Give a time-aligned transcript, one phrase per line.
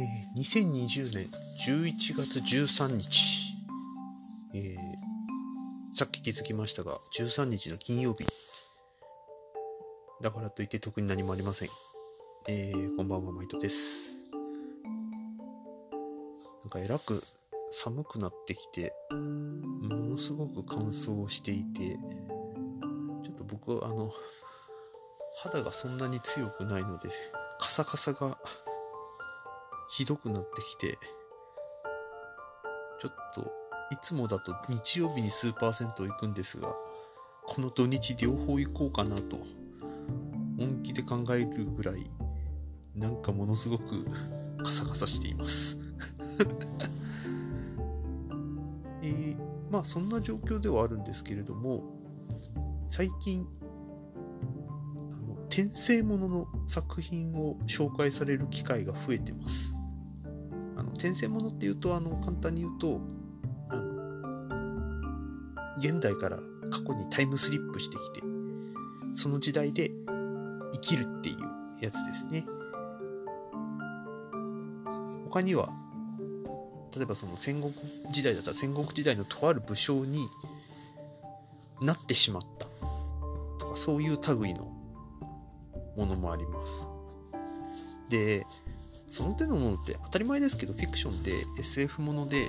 [0.00, 1.30] えー、2020年
[1.66, 3.54] 11月13日、
[4.54, 8.24] えー、さっき気づきましたが、13日の金曜日。
[10.22, 11.68] だからといって特に何もありません。
[12.48, 14.16] えー、こんばんは、マイトです。
[16.62, 17.22] なんかえらく
[17.70, 21.98] 寒くなってきて、ものすごく乾燥していて、
[23.22, 24.10] ちょっと僕あの、
[25.42, 27.10] 肌がそんなに強くないので、
[27.58, 28.38] カサカサが
[30.00, 30.98] ひどくなってきて、
[32.98, 33.52] ちょっと、
[33.90, 36.74] いつもだと日曜日に数パーセント行くんですが、
[37.44, 39.36] この土日両方行こうかなと、
[40.56, 42.06] 本気で考えるぐらい、
[42.94, 44.06] なんかものすごく
[44.64, 45.76] カサカサしています
[49.02, 49.36] えー、
[49.70, 51.84] まあそんな状況ではあるんですけれども、
[52.88, 53.46] 最近、
[55.12, 59.74] あの転生ものの作品を紹介される機会が増えてます。
[60.94, 63.00] 転生ものっていうと、あの、簡単に言うと、
[63.68, 63.90] あの、
[65.78, 66.38] 現代から
[66.70, 68.20] 過去にタイムスリップしてきて、
[69.14, 69.90] その時代で
[70.72, 71.36] 生きるっていう
[71.80, 72.44] やつですね。
[75.24, 75.68] 他には、
[76.96, 77.72] 例えばその戦国
[78.10, 80.26] 時代だったら戦国時代のとある武将に
[81.80, 82.66] なってしまった
[83.58, 84.64] とかそういう類の
[85.96, 86.88] ものもあります。
[88.08, 88.44] で、
[89.10, 92.48] その手のものって当たり前ですけどフィクションで SF もので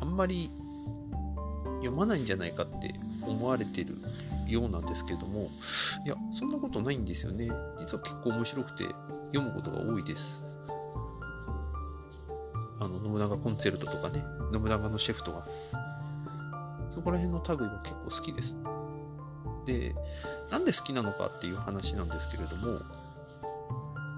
[0.00, 0.50] あんまり
[1.78, 3.96] 読まないんじゃないかって思われてる
[4.48, 5.50] ようなんですけども
[6.04, 7.48] いやそんなことないんですよね。
[7.78, 8.84] 実は結構面白くて
[9.32, 10.42] 読むことが多いです。
[12.78, 14.22] あの信長コンチェルトとかね
[14.52, 15.46] 信長のシェフとか。
[16.96, 18.56] そこら辺の類は結構好きです。
[19.66, 19.94] で
[20.50, 22.80] なんで好きなのかっていう話なんですけれども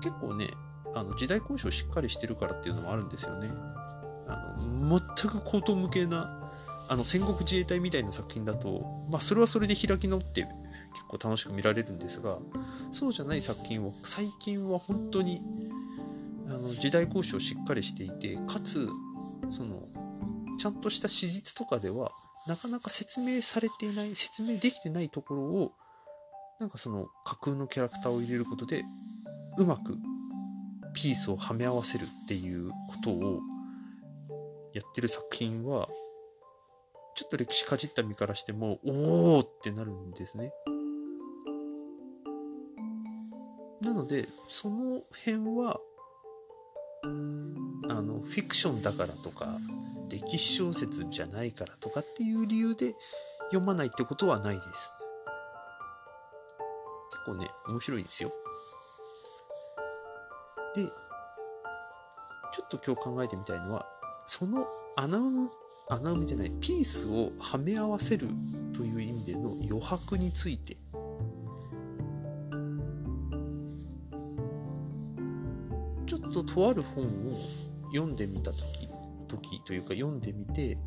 [0.00, 0.48] 結構ね、
[0.94, 3.48] あの時代交渉しっかりしてるからっていうのもあるんですよね。
[4.28, 6.50] あの全く口頭無形な
[6.88, 10.47] あの戦国自衛隊みたいな作品だと、まあ、それはそれで開き直って
[10.92, 12.38] 結構楽しく見られるんですが
[12.91, 15.42] そうじゃない作品は最近は本当に
[16.47, 18.88] あの時代交渉しっかりしていてかつ
[19.50, 19.82] その
[20.59, 22.10] ちゃんとした史実とかでは
[22.47, 25.72] なかなか説明されていない説明できてないところを
[26.59, 28.84] なんかその架空のキャラクターを入れることで
[29.58, 29.96] うまく
[30.94, 33.41] ピースをはめ合わせるっていうことを
[34.72, 35.88] やってる作品は
[37.16, 40.52] ちょっと歴史かじった身からしてもおおってなるんですね。
[43.80, 45.80] なのでその辺は
[47.02, 49.58] あのフィクションだからとか
[50.08, 52.94] 歴史小説じゃないからとかっていう理由で
[53.50, 54.94] 読まないってことはないです。
[57.10, 58.32] 結構ね面白いんですよ。
[60.84, 60.93] で、
[62.53, 63.87] ちょっと今日考えてみたいのは、
[64.27, 64.66] その
[64.97, 65.49] 穴埋め、
[65.91, 68.28] 穴埋めじゃない、ピースをはめ合わせる
[68.75, 70.77] という意味での余白について。
[76.06, 77.09] ちょっととある本を
[77.93, 78.89] 読んでみた時、
[79.28, 80.78] 時というか読んでみて、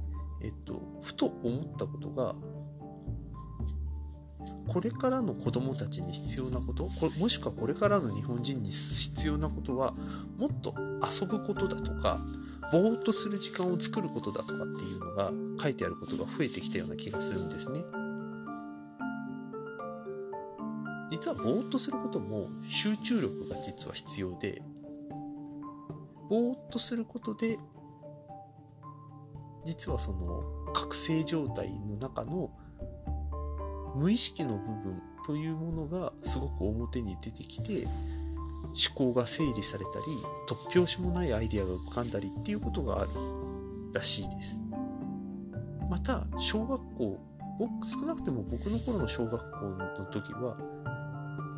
[0.44, 2.34] えっと、ふと思ったことが、
[4.72, 6.90] これからの子供たちに必要なこと
[7.20, 9.94] もしくはこれからの日本人に必要なことは
[10.38, 10.74] もっと
[11.04, 12.22] 遊ぶことだとか
[12.72, 17.82] ぼーっとする時間を作ることだとかっていうのが書いてあることが増えてきたような気がするんですね。
[21.10, 24.62] 実はぼーっとすることも集中力が実は必要で
[26.30, 27.60] ぼーっとすることで
[29.66, 32.52] 実はその覚醒状態の中の
[33.96, 40.06] 無意識の部分というものがすごく表に出てきて思考が整理されたり
[40.48, 43.10] 突拍子もないアイデアが浮かんだりっていうことがある
[43.94, 44.60] らしいです。
[45.90, 47.20] また小学校
[47.60, 50.58] 僕少なくても僕の頃の小学校の時は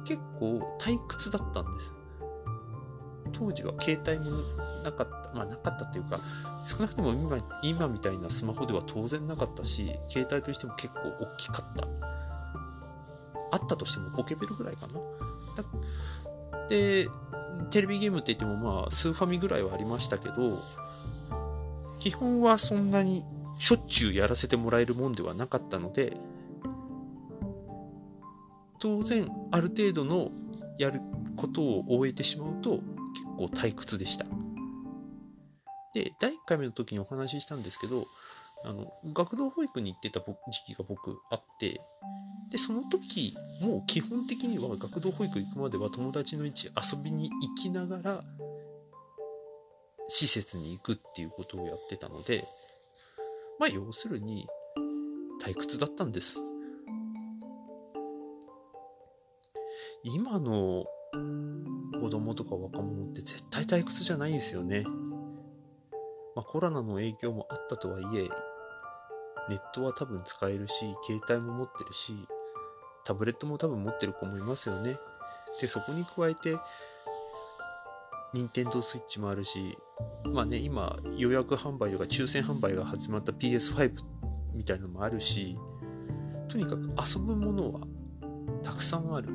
[0.05, 1.93] 結構退屈だったんです。
[3.31, 4.37] 当時は携帯も
[4.83, 6.19] なかったまあなかったっていうか
[6.65, 12.02] 少なくとも今今みたいなスマホでは当然なかったし携帯としても結構大きかった。
[13.53, 14.93] あったとしてもポケベルぐらいかな。
[16.67, 17.07] で、
[17.69, 20.59] テレビゲームって言ってもまあ、スーファミぐらいはありましたけど、
[21.99, 23.23] 基本はそんなに
[23.59, 26.17] しょっちゅうやらせてもらえるもんではなかったので、
[28.79, 30.31] 当然、ある程度の
[30.79, 30.99] やる
[31.37, 32.79] ことを終えてしまうと、
[33.13, 34.25] 結構退屈でした。
[35.93, 38.07] で、第1回目の時にお話ししたんですけど、
[38.65, 40.33] あの学童保育に行ってた時
[40.67, 41.81] 期が僕あって
[42.53, 48.23] でその時もう基本的には学童保育行くまでは友達の位置遊びに行きながら
[50.07, 52.45] 施設に行くっていうことをやってたので
[53.59, 54.47] まあ要するに
[55.43, 56.39] 退屈だったんです
[60.03, 60.85] 今の
[61.99, 64.83] 子供とか若者って絶対退屈じゃないんですよね。
[66.35, 68.27] まあ、コロナの影響もあったとはいえ、
[69.49, 72.13] ネットは多分使えるし、携帯も持ってるし、
[73.03, 74.97] タブレットも多分持ってる子もいますよね。
[75.59, 76.57] で、そこに加えて、
[78.33, 79.77] 任天堂 switch もあるし、
[80.25, 83.91] まあね、今予約販売とか抽選販売が始まった PS5
[84.53, 85.57] みたいなのもあるし、
[86.49, 87.81] とにかく遊ぶものは
[88.63, 89.29] たくさんある。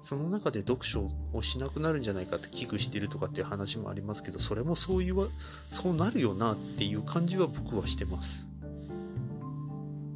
[0.00, 5.28] その中で読書をしなくなるんじゃないかって危惧してるとかっていう話もありますけどそれもそういう
[5.70, 8.47] そうなるよなっていう感じは僕はしてます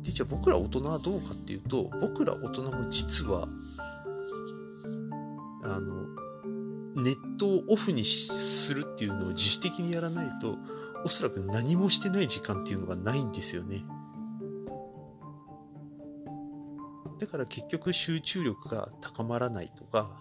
[0.02, 3.49] でじゃあ僕ら大人はどうかっていうと僕ら大人も実は
[5.62, 6.02] あの
[7.02, 10.58] ネットをオフにするっていうのを自主的にやらないと
[11.04, 13.84] おそらく何もしてない時間っていうのがないんですよね。
[17.19, 20.19] だから結局集中力が高まらないとか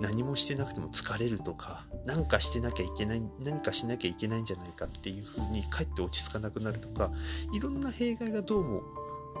[0.00, 7.10] 何もしてなくても疲れるとか何かしてなきゃいけない何かしなきゃいけないんじゃないかっていうふうにかえって落ち着かなくなるとか
[7.52, 8.82] いろんな弊害がどうも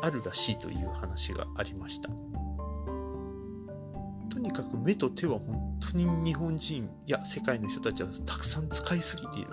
[0.02, 2.08] あるらしいという話がありました。
[4.30, 9.50] とにかく目と手は本当に日本人や世界の人たちはたくさん使いすぎている。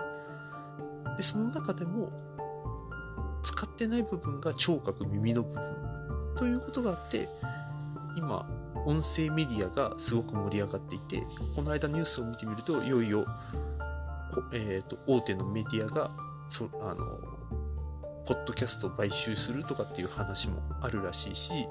[1.16, 2.10] でその中でも
[3.42, 7.28] 使ってない部分が聴覚耳の部分ということがあって
[8.16, 8.48] 今
[8.86, 11.22] 音声メディアがすごく盛り上がっていて
[11.54, 13.26] この間ニュースを見てみるといよいよ、
[14.52, 16.10] えーと、大手のメディアが
[16.48, 17.18] そあの
[18.26, 21.68] ポッドキャストを買収するとかっていう話もあるらしいし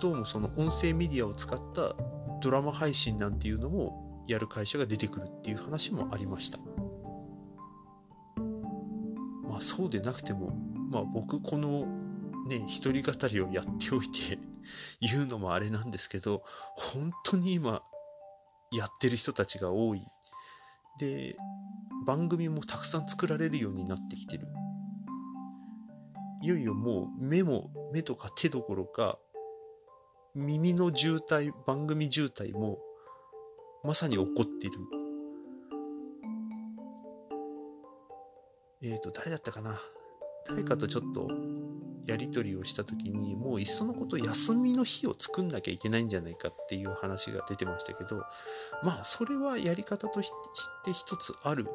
[0.00, 1.94] どうもその音声メディアを使った
[2.40, 6.58] ドラマ配信なんていうのもやる会社が出てくるっていう話もありました。
[9.48, 10.56] まあそうでなくても
[10.90, 11.86] まあ僕この
[12.46, 14.38] ね、一人語りをやっておいて
[15.00, 16.42] 言うのもあれなんですけど、
[16.76, 17.82] 本当に今、
[18.72, 20.02] やってる人たちが多い。
[20.98, 21.36] で、
[22.06, 24.48] 番組もたくさん作られるようになってきてる。
[26.42, 29.18] いよいよもう目も、目とか手どころか、
[30.34, 32.78] 耳の渋滞、番組渋滞も、
[33.84, 34.74] まさに起こってる。
[38.82, 39.80] えっ、ー、と、誰だったかな？
[40.46, 41.28] 誰かとちょっと
[42.06, 48.22] やり取りをした時にもういっそのこと休みの日を作んなきゃいけないんじゃないかっていう話が出てましたけど
[48.82, 50.30] まあそれはやり方とし
[50.84, 51.66] て一つある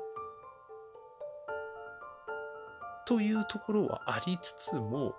[3.08, 5.16] というところはありつつも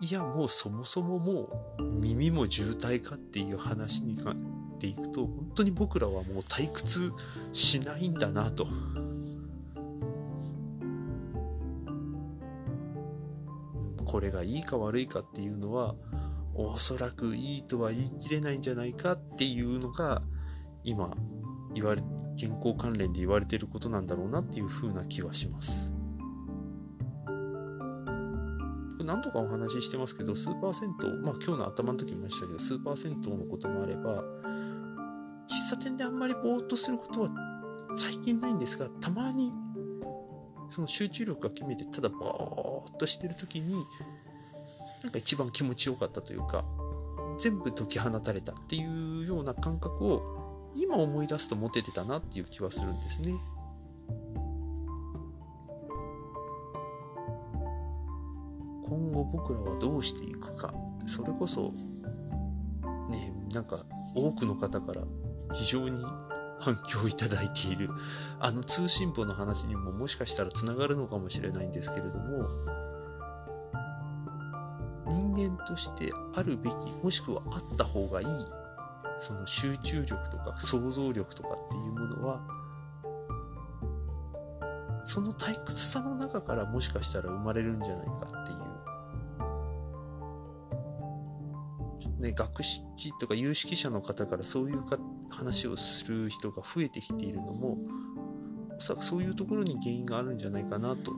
[0.00, 7.12] いやもうそもそももう耳も渋滞かっていう話にかっていくと本当に僕らはもう退屈
[7.52, 8.66] しないんだなと。
[14.12, 15.94] これがいいか悪いかっていうのは
[16.54, 20.20] おそらくいいとは言い切れないんじゃないかっていうのが
[20.84, 21.16] 今
[21.72, 22.02] 言われ
[22.36, 25.90] 健康関連で言われてることなんだろうなっていう風な気はします。
[29.02, 34.22] 何度かお話ししてますけどスーパー銭湯まあ今日の頭の時も言いましたけどスーパー銭湯のこともあれば
[35.48, 37.30] 喫茶店であんまりぼーっとすることは
[37.96, 39.52] 最近ないんですがたまに
[40.72, 43.84] その集中力が決めてただぼーっとしてる時に
[45.02, 46.64] なんか一番気持ちよかったというか
[47.38, 53.34] 全部解き放たれたっていうような感覚を今思い出すと持ててたなっていう気はするんですね。
[58.88, 60.72] 今後僕らはどうしていくか
[61.04, 61.74] それこそ
[63.10, 63.76] ねなんか
[64.14, 65.02] 多くの方から
[65.52, 66.02] 非常に
[66.62, 67.90] 反響をいただいている。
[68.38, 72.44] あの通信簿の話にももしかしたらつながるのかもしれないんですけれども
[75.06, 78.26] 人間としてあるべきもしくはあった方がいい
[79.18, 82.40] その集中力とか想像力とかっていうものは
[85.04, 88.62] その退屈さの中からもしかしたら生まれるんじゃないかっていう。
[92.22, 94.96] ね、学識とか有識者の方からそういうか
[95.32, 97.78] 話をする人が増えてきているのも
[98.76, 101.12] おそらくそういうところに原因があるんじゃないかなと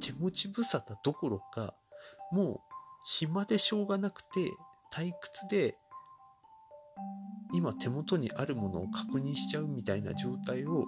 [0.00, 1.74] 手持ち無沙汰どころか
[2.32, 2.60] もう
[3.04, 4.52] 暇でしょうがなくて
[4.92, 5.76] 退屈で
[7.52, 10.84] 今手元にあるものを確認しちゃうみたいな状態を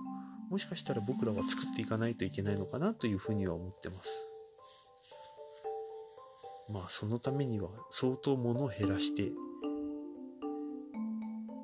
[0.51, 4.27] もしかしたら僕らは作っていかないといけないのかなというふうには思ってます。
[6.69, 9.33] まあそのためには相当物を減らして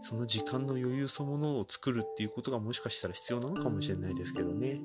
[0.08, 4.80] その時間の余裕そのものを作るっていうことがもしかしたら必要なのかもしれないですけどね。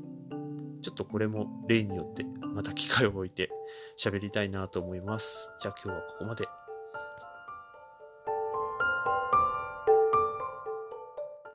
[0.82, 2.26] ちょっとこれも例によって
[2.56, 3.52] また機会を置いて
[4.00, 5.52] 喋りたいなと思います。
[5.62, 6.48] じゃあ今日はここまで。